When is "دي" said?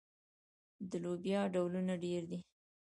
2.31-2.39